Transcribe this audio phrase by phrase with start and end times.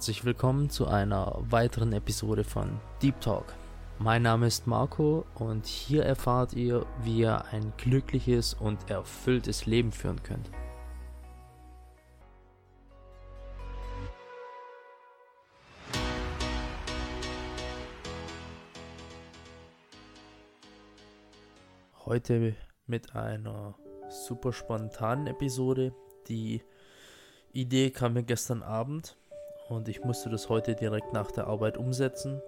[0.00, 3.54] Herzlich willkommen zu einer weiteren Episode von Deep Talk.
[3.98, 9.92] Mein Name ist Marco und hier erfahrt ihr, wie ihr ein glückliches und erfülltes Leben
[9.92, 10.50] führen könnt.
[22.06, 23.74] Heute mit einer
[24.08, 25.92] super spontanen Episode.
[26.26, 26.62] Die
[27.52, 29.18] Idee kam mir gestern Abend
[29.70, 32.42] und ich musste das heute direkt nach der Arbeit umsetzen.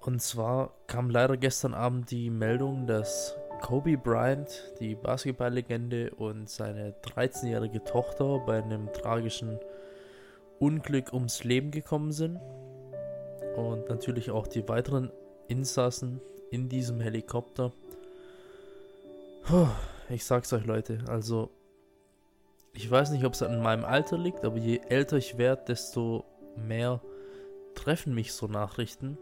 [0.00, 6.90] Und zwar kam leider gestern Abend die Meldung, dass Kobe Bryant, die Basketballlegende und seine
[7.02, 9.60] 13-jährige Tochter bei einem tragischen
[10.58, 12.40] Unglück ums Leben gekommen sind.
[13.56, 15.12] Und natürlich auch die weiteren
[15.46, 17.72] Insassen in diesem Helikopter.
[20.08, 21.50] Ich sag's euch Leute, also
[22.82, 26.24] ich weiß nicht, ob es an meinem Alter liegt, aber je älter ich werde, desto
[26.56, 27.00] mehr
[27.76, 29.18] treffen mich so Nachrichten.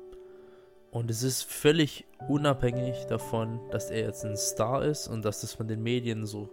[0.91, 5.53] Und es ist völlig unabhängig davon, dass er jetzt ein Star ist und dass das
[5.53, 6.49] von den Medien so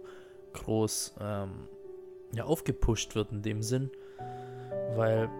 [0.52, 1.66] groß ähm,
[2.34, 3.90] ja, aufgepusht wird in dem Sinn.
[4.94, 5.30] Weil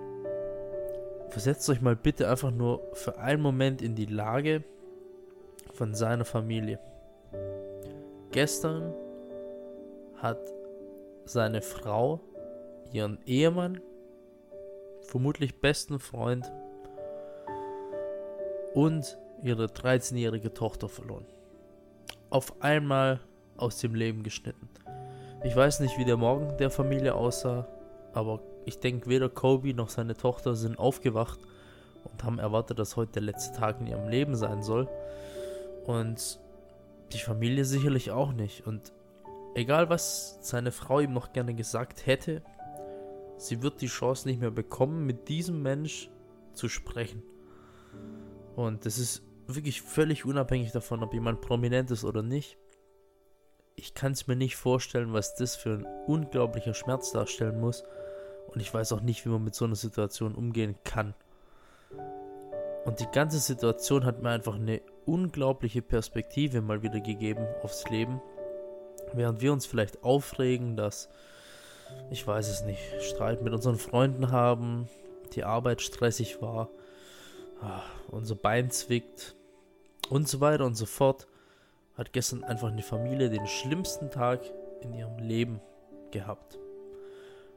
[1.28, 4.64] versetzt euch mal bitte einfach nur für einen Moment in die Lage
[5.74, 6.80] von seiner Familie.
[8.32, 8.94] Gestern
[10.16, 10.38] hat
[11.28, 12.20] seine Frau,
[12.92, 13.80] ihren Ehemann,
[15.02, 16.50] vermutlich besten Freund
[18.74, 21.26] und ihre 13-jährige Tochter verloren.
[22.30, 23.20] Auf einmal
[23.56, 24.68] aus dem Leben geschnitten.
[25.44, 27.66] Ich weiß nicht, wie der Morgen der Familie aussah,
[28.12, 31.38] aber ich denke, weder Kobe noch seine Tochter sind aufgewacht
[32.04, 34.88] und haben erwartet, dass heute der letzte Tag in ihrem Leben sein soll.
[35.86, 36.38] Und
[37.12, 38.66] die Familie sicherlich auch nicht.
[38.66, 38.92] Und
[39.54, 42.42] Egal was seine Frau ihm noch gerne gesagt hätte,
[43.36, 46.10] sie wird die Chance nicht mehr bekommen, mit diesem Mensch
[46.52, 47.22] zu sprechen.
[48.56, 52.58] Und das ist wirklich völlig unabhängig davon, ob jemand prominent ist oder nicht.
[53.76, 57.84] Ich kann es mir nicht vorstellen, was das für ein unglaublicher Schmerz darstellen muss.
[58.48, 61.14] Und ich weiß auch nicht, wie man mit so einer Situation umgehen kann.
[62.84, 68.20] Und die ganze Situation hat mir einfach eine unglaubliche Perspektive mal wieder gegeben aufs Leben.
[69.14, 71.08] Während wir uns vielleicht aufregen, dass,
[72.10, 74.88] ich weiß es nicht, Streit mit unseren Freunden haben,
[75.34, 76.68] die Arbeit stressig war,
[77.60, 79.34] ah, unser Bein zwickt
[80.08, 81.26] und so weiter und so fort,
[81.96, 84.40] hat gestern einfach eine Familie den schlimmsten Tag
[84.80, 85.60] in ihrem Leben
[86.10, 86.58] gehabt.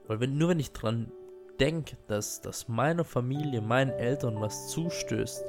[0.07, 1.11] Weil wenn, nur wenn ich dran
[1.59, 5.43] denke, dass, dass meiner Familie, meinen Eltern was zustößt,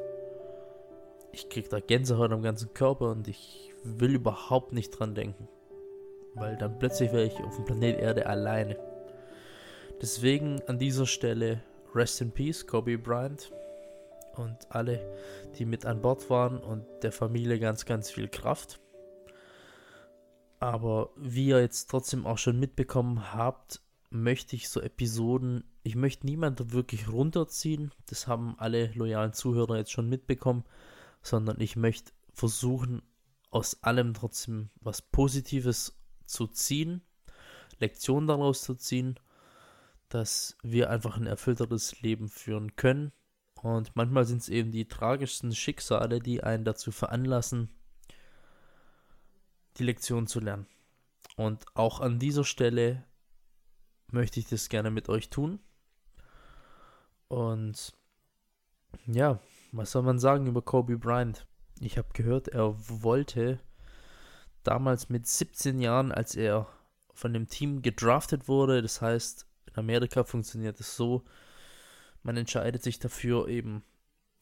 [1.33, 5.49] ich krieg da Gänsehaut am ganzen Körper und ich will überhaupt nicht dran denken
[6.34, 8.76] weil dann plötzlich wäre ich auf dem Planet Erde alleine.
[10.00, 11.62] Deswegen an dieser Stelle
[11.94, 13.53] Rest in Peace, Kobe Bryant
[14.37, 15.00] und alle,
[15.59, 18.81] die mit an Bord waren und der Familie ganz, ganz viel Kraft.
[20.59, 26.26] Aber wie ihr jetzt trotzdem auch schon mitbekommen habt, möchte ich so Episoden, ich möchte
[26.26, 30.64] niemanden wirklich runterziehen, das haben alle loyalen Zuhörer jetzt schon mitbekommen,
[31.22, 33.03] sondern ich möchte versuchen,
[33.50, 36.02] aus allem trotzdem was Positives
[36.32, 37.03] zu ziehen,
[37.78, 39.19] Lektionen daraus zu ziehen,
[40.09, 43.12] dass wir einfach ein erfüllteres Leben führen können.
[43.62, 47.70] Und manchmal sind es eben die tragischsten Schicksale, die einen dazu veranlassen,
[49.76, 50.66] die Lektion zu lernen.
[51.37, 53.04] Und auch an dieser Stelle
[54.09, 55.60] möchte ich das gerne mit euch tun.
[57.28, 57.94] Und
[59.06, 61.47] ja, was soll man sagen über Kobe Bryant?
[61.81, 63.60] Ich habe gehört, er wollte
[64.65, 66.69] damals mit 17 Jahren, als er
[67.15, 68.83] von dem Team gedraftet wurde.
[68.83, 71.25] Das heißt, in Amerika funktioniert es so,
[72.23, 73.83] man entscheidet sich dafür eben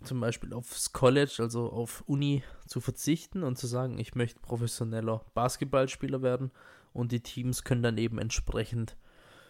[0.03, 5.25] zum Beispiel aufs College, also auf Uni zu verzichten und zu sagen, ich möchte professioneller
[5.35, 6.51] Basketballspieler werden
[6.93, 8.97] und die Teams können dann eben entsprechend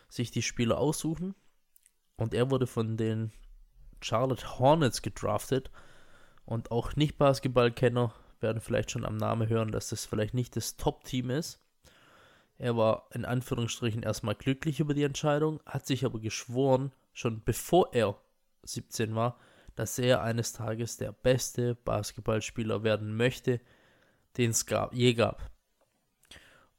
[0.08, 1.34] sich die Spieler aussuchen.
[2.16, 3.32] Und er wurde von den
[4.02, 5.70] Charlotte Hornets gedraftet
[6.44, 10.76] und auch nicht Basketballkenner werden vielleicht schon am Namen hören, dass das vielleicht nicht das
[10.76, 11.60] Top-Team ist.
[12.58, 17.94] Er war in Anführungsstrichen erstmal glücklich über die Entscheidung, hat sich aber geschworen, schon bevor
[17.94, 18.20] er
[18.62, 19.38] 17 war,
[19.76, 23.60] dass er eines Tages der beste Basketballspieler werden möchte,
[24.36, 25.50] den es gab, je gab.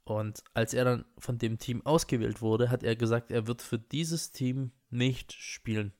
[0.04, 3.80] Und als er dann von dem Team ausgewählt wurde, hat er gesagt, er wird für
[3.80, 5.94] dieses Team nicht spielen.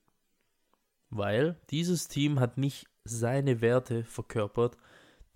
[1.10, 4.76] Weil dieses Team hat nicht seine Werte verkörpert,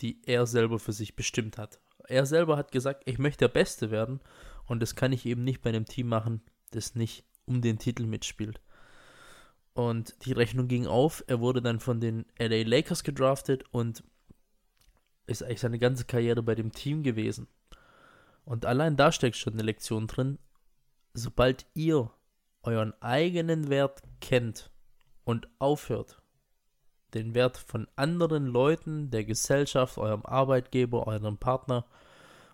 [0.00, 1.81] die er selber für sich bestimmt hat.
[2.08, 4.20] Er selber hat gesagt, ich möchte der Beste werden
[4.66, 8.06] und das kann ich eben nicht bei einem Team machen, das nicht um den Titel
[8.06, 8.60] mitspielt.
[9.75, 11.22] Und die Rechnung ging auf.
[11.26, 14.02] Er wurde dann von den LA Lakers gedraftet und
[15.26, 17.46] ist eigentlich seine ganze Karriere bei dem Team gewesen.
[18.44, 20.38] Und allein da steckt schon eine Lektion drin.
[21.12, 22.10] Sobald ihr
[22.62, 24.70] euren eigenen Wert kennt
[25.25, 26.22] und aufhört,
[27.17, 31.85] den Wert von anderen Leuten, der Gesellschaft, eurem Arbeitgeber, eurem Partner,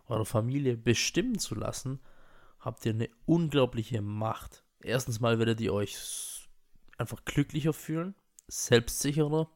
[0.08, 2.00] eurer Familie bestimmen zu lassen,
[2.60, 4.64] habt ihr eine unglaubliche Macht.
[4.82, 6.48] Erstens mal werdet ihr euch
[6.98, 8.14] einfach glücklicher fühlen,
[8.48, 9.48] selbstsicherer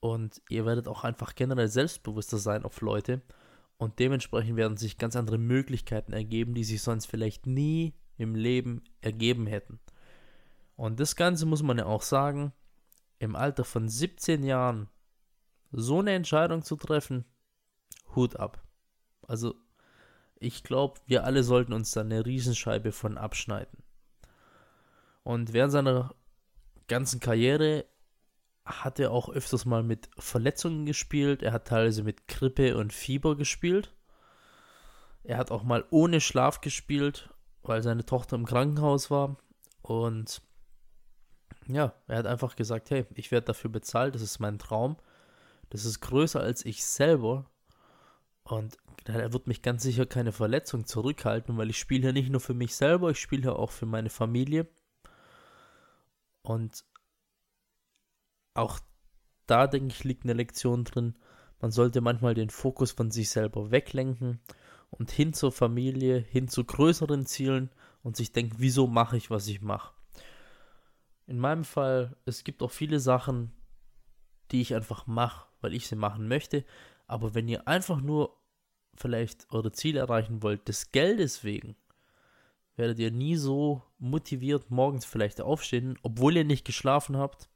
[0.00, 3.22] und ihr werdet auch einfach generell selbstbewusster sein auf Leute
[3.76, 8.82] und dementsprechend werden sich ganz andere Möglichkeiten ergeben, die sich sonst vielleicht nie im Leben
[9.00, 9.80] ergeben hätten.
[10.76, 12.52] Und das Ganze muss man ja auch sagen,
[13.18, 14.88] im Alter von 17 Jahren
[15.72, 17.24] so eine Entscheidung zu treffen,
[18.14, 18.62] Hut ab.
[19.26, 19.54] Also
[20.36, 23.78] ich glaube, wir alle sollten uns da eine Riesenscheibe von abschneiden.
[25.22, 26.14] Und während seiner
[26.86, 27.86] ganzen Karriere
[28.64, 31.42] hat er auch öfters mal mit Verletzungen gespielt.
[31.42, 33.94] Er hat teilweise mit Grippe und Fieber gespielt.
[35.22, 37.30] Er hat auch mal ohne Schlaf gespielt,
[37.62, 39.36] weil seine Tochter im Krankenhaus war.
[39.82, 40.42] Und
[41.66, 44.96] ja, er hat einfach gesagt, hey, ich werde dafür bezahlt, das ist mein Traum.
[45.70, 47.50] Das ist größer als ich selber.
[48.44, 48.76] Und
[49.06, 52.54] er wird mich ganz sicher keine Verletzung zurückhalten, weil ich spiele ja nicht nur für
[52.54, 54.68] mich selber, ich spiele ja auch für meine Familie.
[56.42, 56.84] Und
[58.54, 58.78] auch
[59.46, 61.16] da, denke ich, liegt eine Lektion drin.
[61.60, 64.40] Man sollte manchmal den Fokus von sich selber weglenken
[64.90, 67.70] und hin zur Familie, hin zu größeren Zielen
[68.02, 69.92] und sich denken, wieso mache ich, was ich mache.
[71.26, 73.52] In meinem Fall, es gibt auch viele Sachen,
[74.50, 76.64] die ich einfach mache, weil ich sie machen möchte.
[77.06, 78.36] Aber wenn ihr einfach nur
[78.96, 81.76] vielleicht eure Ziele erreichen wollt, des Geldes wegen,
[82.76, 87.48] werdet ihr nie so motiviert morgens vielleicht aufstehen, obwohl ihr nicht geschlafen habt.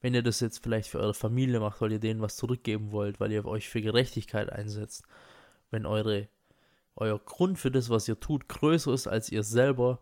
[0.00, 3.18] Wenn ihr das jetzt vielleicht für eure Familie macht, weil ihr denen was zurückgeben wollt,
[3.18, 5.04] weil ihr euch für Gerechtigkeit einsetzt,
[5.70, 6.28] wenn eure,
[6.94, 10.00] euer Grund für das, was ihr tut, größer ist als ihr selber,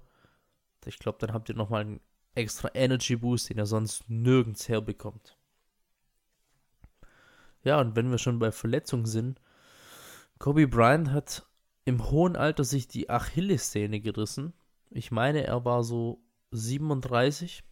[0.84, 2.00] ich glaube, dann habt ihr nochmal einen
[2.36, 5.36] extra Energy Boost, den ihr sonst nirgends herbekommt.
[7.64, 9.40] Ja, und wenn wir schon bei Verletzungen sind,
[10.38, 11.46] Kobe Bryant hat
[11.84, 14.52] im hohen Alter sich die Achillessehne gerissen.
[14.90, 16.22] Ich meine, er war so
[16.52, 17.64] 37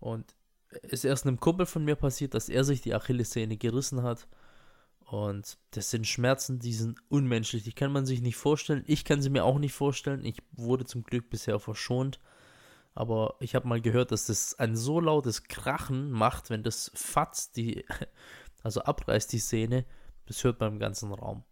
[0.00, 0.34] und
[0.82, 4.26] es ist erst einem Kumpel von mir passiert, dass er sich die Achillessehne gerissen hat.
[5.04, 7.62] Und das sind Schmerzen, die sind unmenschlich.
[7.62, 8.82] Die kann man sich nicht vorstellen.
[8.86, 10.24] Ich kann sie mir auch nicht vorstellen.
[10.24, 12.18] Ich wurde zum Glück bisher verschont.
[12.94, 17.56] Aber ich habe mal gehört, dass das ein so lautes Krachen macht, wenn das fatzt,
[17.56, 17.84] die,
[18.62, 19.84] also abreißt die Sehne,
[20.26, 21.44] das hört man im ganzen Raum.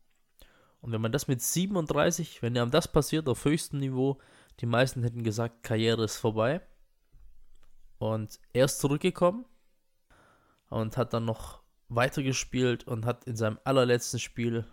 [0.81, 4.21] Und wenn man das mit 37, wenn einem das passiert auf höchstem Niveau,
[4.61, 6.61] die meisten hätten gesagt, Karriere ist vorbei.
[7.99, 9.45] Und er ist zurückgekommen
[10.69, 14.65] und hat dann noch weitergespielt und hat in seinem allerletzten Spiel,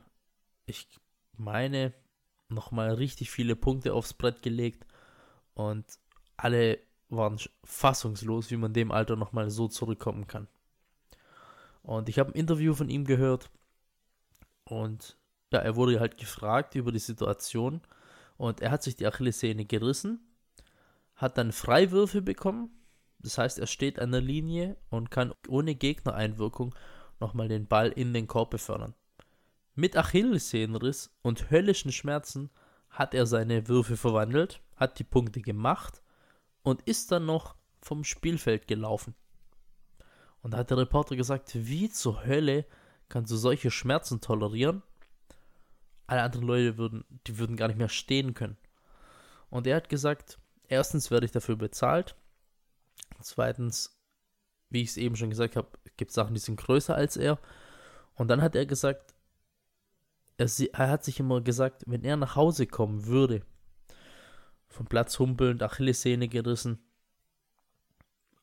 [0.66, 0.88] ich
[1.38, 1.94] meine,
[2.48, 4.88] nochmal richtig viele Punkte aufs Brett gelegt.
[5.54, 5.86] Und
[6.44, 10.48] alle waren fassungslos, wie man dem Alter nochmal so zurückkommen kann.
[11.82, 13.50] Und ich habe ein Interview von ihm gehört
[14.66, 15.18] und
[15.52, 17.82] ja, er wurde halt gefragt über die Situation
[18.38, 20.20] und er hat sich die Achillessehne gerissen,
[21.16, 22.70] hat dann Freiwürfe bekommen,
[23.18, 26.76] das heißt, er steht an der Linie und kann ohne Gegnereinwirkung
[27.20, 28.94] nochmal den Ball in den Korb befördern.
[29.76, 32.50] Mit Achillessehnenriss und höllischen Schmerzen
[32.90, 36.02] hat er seine Würfe verwandelt, hat die Punkte gemacht
[36.64, 39.16] und ist dann noch vom Spielfeld gelaufen.
[40.42, 42.66] Und da hat der Reporter gesagt, wie zur Hölle
[43.10, 44.84] kannst du solche Schmerzen tolerieren?
[46.08, 48.58] Alle anderen Leute würden, die würden gar nicht mehr stehen können.
[49.50, 52.16] Und er hat gesagt, erstens werde ich dafür bezahlt.
[53.22, 54.00] Zweitens,
[54.70, 57.40] wie ich es eben schon gesagt habe, gibt es Sachen, die sind größer als er.
[58.16, 59.14] Und dann hat er gesagt,
[60.38, 63.46] er, er hat sich immer gesagt, wenn er nach Hause kommen würde,
[64.70, 66.80] vom Platz humpelnd, Achillessehne gerissen.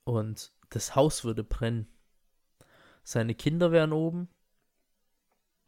[0.05, 1.87] Und das Haus würde brennen.
[3.05, 4.29] Seine Kinder wären oben.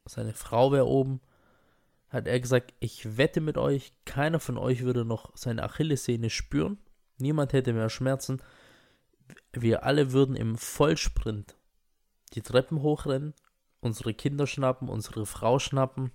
[0.04, 1.20] Seine Frau wäre oben.
[2.08, 6.78] Hat er gesagt, ich wette mit euch, keiner von euch würde noch seine Achillessehne spüren.
[7.18, 8.42] Niemand hätte mehr Schmerzen.
[9.52, 11.56] Wir alle würden im Vollsprint
[12.32, 13.34] die Treppen hochrennen,
[13.80, 16.10] unsere Kinder schnappen, unsere Frau schnappen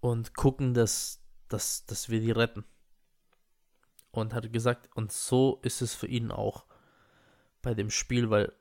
[0.00, 1.20] und gucken, dass
[1.50, 2.64] dass, dass wir die retten.
[4.12, 6.64] Und hat gesagt, und so ist es für ihn auch
[7.62, 8.52] bei dem Spiel, weil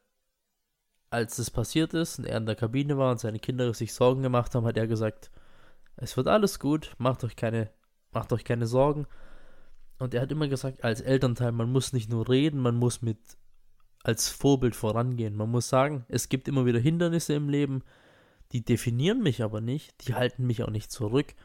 [1.09, 4.21] als es passiert ist und er in der Kabine war und seine Kinder sich Sorgen
[4.21, 5.31] gemacht haben, hat er gesagt,
[5.95, 7.71] es wird alles gut, macht euch keine,
[8.11, 9.07] macht euch keine Sorgen.
[9.97, 13.19] Und er hat immer gesagt, als Elternteil, man muss nicht nur reden, man muss mit
[14.03, 15.35] als Vorbild vorangehen.
[15.35, 17.83] Man muss sagen, es gibt immer wieder Hindernisse im Leben,
[18.51, 21.35] die definieren mich aber nicht, die halten mich auch nicht zurück,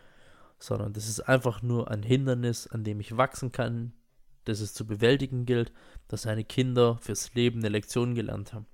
[0.66, 3.92] sondern das ist einfach nur ein Hindernis, an dem ich wachsen kann,
[4.44, 5.72] das es zu bewältigen gilt,
[6.08, 8.66] dass seine Kinder fürs Leben eine Lektion gelernt haben.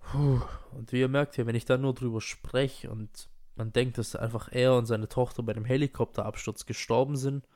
[0.00, 0.40] Puh.
[0.72, 4.16] Und wie ihr merkt hier, wenn ich da nur drüber spreche und man denkt, dass
[4.16, 7.46] einfach er und seine Tochter bei dem Helikopterabsturz gestorben sind,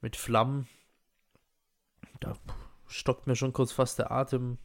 [0.00, 0.68] mit Flammen,
[2.20, 2.34] da
[2.86, 4.58] stockt mir schon kurz fast der Atem.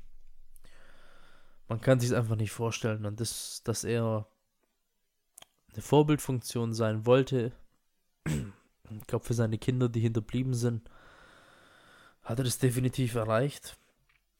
[1.67, 4.27] Man kann sich einfach nicht vorstellen und das, dass er
[5.73, 7.51] eine Vorbildfunktion sein wollte.
[8.25, 10.89] Ich glaube, für seine Kinder, die hinterblieben sind,
[12.23, 13.77] hat er das definitiv erreicht.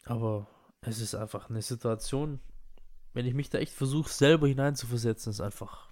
[0.05, 0.47] Aber
[0.81, 2.39] es ist einfach eine Situation,
[3.13, 5.91] wenn ich mich da echt versuche, selber hineinzuversetzen, ist einfach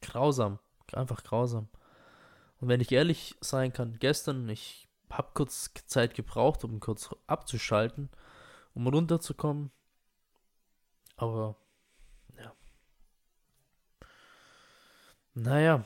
[0.00, 0.58] grausam.
[0.92, 1.68] Einfach grausam.
[2.60, 8.08] Und wenn ich ehrlich sein kann, gestern, ich habe kurz Zeit gebraucht, um kurz abzuschalten,
[8.72, 9.70] um runterzukommen.
[11.16, 11.56] Aber,
[15.38, 15.84] Naja,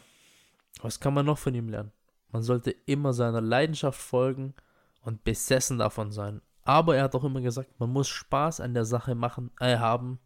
[0.81, 1.91] was kann man noch von ihm lernen?
[2.29, 4.55] Man sollte immer seiner Leidenschaft folgen
[5.03, 6.41] und besessen davon sein.
[6.63, 10.21] Aber er hat auch immer gesagt, man muss Spaß an der Sache machen, äh, haben,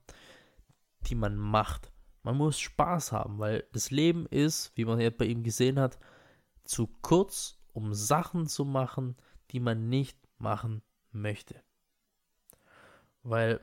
[1.07, 1.91] die man macht.
[2.23, 5.99] Man muss Spaß haben, weil das Leben ist, wie man jetzt bei ihm gesehen hat,
[6.65, 9.17] zu kurz, um Sachen zu machen,
[9.53, 11.63] die man nicht machen möchte.
[13.23, 13.61] Weil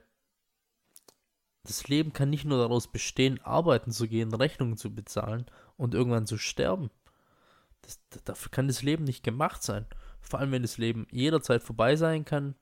[1.63, 5.45] das Leben kann nicht nur daraus bestehen, arbeiten zu gehen, Rechnungen zu bezahlen
[5.77, 6.89] und irgendwann zu sterben.
[7.81, 9.85] Das, dafür kann das Leben nicht gemacht sein.
[10.19, 12.55] Vor allem, wenn das Leben jederzeit vorbei sein kann.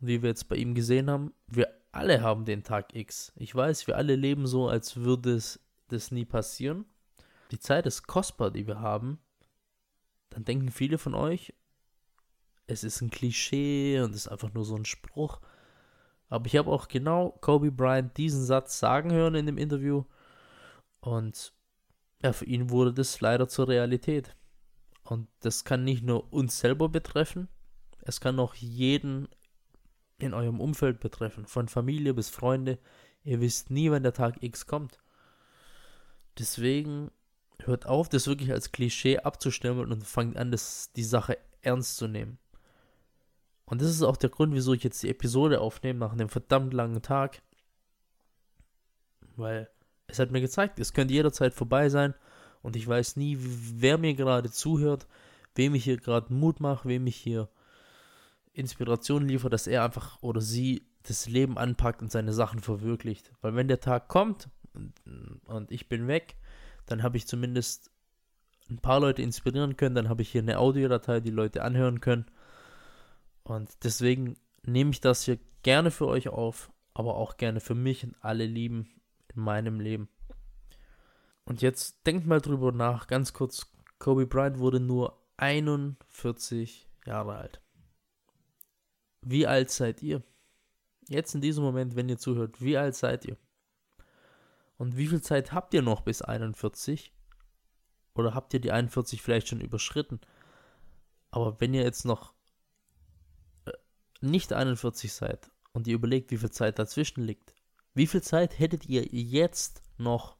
[0.00, 3.32] Und wie wir jetzt bei ihm gesehen haben, wir alle haben den Tag X.
[3.36, 6.86] Ich weiß, wir alle leben so, als würde es das nie passieren.
[7.50, 9.18] Die Zeit ist kostbar, die wir haben
[10.30, 11.52] dann denken viele von euch,
[12.66, 15.40] es ist ein Klischee und es ist einfach nur so ein Spruch.
[16.30, 20.04] Aber ich habe auch genau Kobe Bryant diesen Satz sagen hören in dem Interview.
[21.00, 21.52] Und
[22.22, 24.34] ja, für ihn wurde das leider zur Realität.
[25.02, 27.48] Und das kann nicht nur uns selber betreffen,
[28.02, 29.28] es kann auch jeden
[30.18, 32.78] in eurem Umfeld betreffen, von Familie bis Freunde.
[33.24, 34.98] Ihr wisst nie, wann der Tag X kommt.
[36.38, 37.10] Deswegen
[37.58, 42.06] hört auf, das wirklich als Klischee abzustempeln und fangt an, das, die Sache ernst zu
[42.06, 42.38] nehmen.
[43.70, 46.74] Und das ist auch der Grund, wieso ich jetzt die Episode aufnehme nach einem verdammt
[46.74, 47.40] langen Tag.
[49.36, 49.70] Weil
[50.08, 52.14] es hat mir gezeigt, es könnte jederzeit vorbei sein
[52.62, 55.06] und ich weiß nie, wer mir gerade zuhört,
[55.54, 57.48] wem ich hier gerade Mut mache, wem ich hier
[58.52, 63.30] Inspiration liefere, dass er einfach oder sie das Leben anpackt und seine Sachen verwirklicht.
[63.40, 64.92] Weil wenn der Tag kommt und,
[65.46, 66.34] und ich bin weg,
[66.86, 67.92] dann habe ich zumindest
[68.68, 72.26] ein paar Leute inspirieren können, dann habe ich hier eine Audiodatei, die Leute anhören können.
[73.42, 78.04] Und deswegen nehme ich das hier gerne für euch auf, aber auch gerne für mich
[78.04, 79.00] und alle Lieben
[79.34, 80.08] in meinem Leben.
[81.44, 83.72] Und jetzt denkt mal drüber nach, ganz kurz.
[83.98, 87.60] Kobe Bryant wurde nur 41 Jahre alt.
[89.22, 90.22] Wie alt seid ihr?
[91.08, 93.36] Jetzt in diesem Moment, wenn ihr zuhört, wie alt seid ihr?
[94.78, 97.12] Und wie viel Zeit habt ihr noch bis 41?
[98.14, 100.20] Oder habt ihr die 41 vielleicht schon überschritten?
[101.30, 102.32] Aber wenn ihr jetzt noch
[104.20, 107.54] nicht 41 seid und ihr überlegt, wie viel Zeit dazwischen liegt,
[107.94, 110.36] wie viel Zeit hättet ihr jetzt noch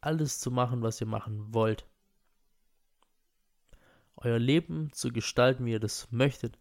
[0.00, 1.86] alles zu machen, was ihr machen wollt?
[4.16, 6.58] Euer Leben zu gestalten, wie ihr das möchtet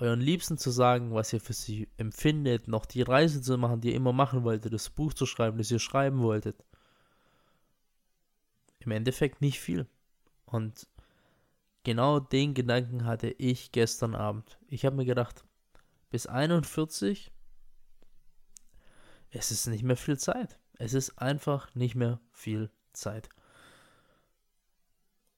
[0.00, 3.88] euren Liebsten zu sagen, was ihr für sie empfindet, noch die Reise zu machen, die
[3.88, 6.64] ihr immer machen wolltet, das Buch zu schreiben, das ihr schreiben wolltet.
[8.78, 9.88] Im Endeffekt nicht viel.
[10.46, 10.86] Und
[11.82, 14.58] genau den Gedanken hatte ich gestern Abend.
[14.68, 15.44] Ich habe mir gedacht,
[16.10, 17.32] bis 41,
[19.30, 20.58] es ist nicht mehr viel Zeit.
[20.78, 23.28] Es ist einfach nicht mehr viel Zeit.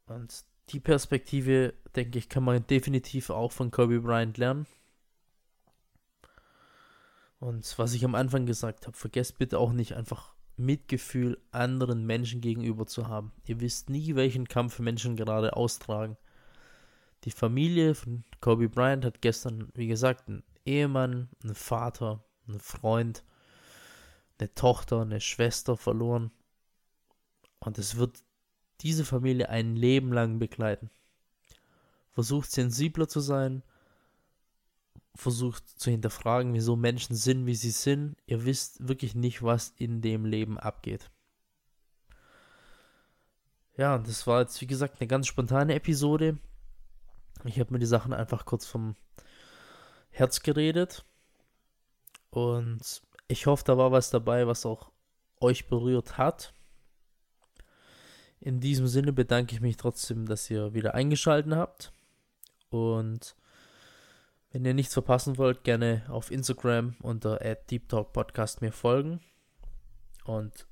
[0.06, 4.66] Und die Perspektive, denke ich, kann man definitiv auch von Kobe Bryant lernen.
[7.40, 12.42] Und was ich am Anfang gesagt habe, vergesst bitte auch nicht einfach Mitgefühl anderen Menschen
[12.42, 13.32] gegenüber zu haben.
[13.46, 16.18] Ihr wisst nie, welchen Kampf Menschen gerade austragen.
[17.24, 23.24] Die Familie von Kobe Bryant hat gestern, wie gesagt, einen Ehemann, einen Vater, einen Freund,
[24.38, 26.30] eine Tochter, eine Schwester verloren.
[27.58, 28.22] Und es wird
[28.80, 30.90] diese Familie ein Leben lang begleiten.
[32.12, 33.62] Versucht sensibler zu sein,
[35.14, 38.16] versucht zu hinterfragen, wieso Menschen sind, wie sie sind.
[38.26, 41.10] Ihr wisst wirklich nicht, was in dem Leben abgeht.
[43.76, 46.38] Ja, das war jetzt, wie gesagt, eine ganz spontane Episode.
[47.44, 48.96] Ich habe mir die Sachen einfach kurz vom
[50.10, 51.04] Herz geredet.
[52.30, 54.90] Und ich hoffe, da war was dabei, was auch
[55.40, 56.52] euch berührt hat.
[58.40, 61.92] In diesem Sinne bedanke ich mich trotzdem, dass ihr wieder eingeschaltet habt.
[62.70, 63.36] Und
[64.50, 69.20] wenn ihr nichts verpassen wollt, gerne auf Instagram unter @deeptalkpodcast mir folgen.
[70.24, 70.66] Und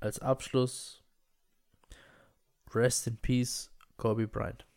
[0.00, 1.02] als Abschluss
[2.74, 4.67] Rest in Peace, Kobe Bryant.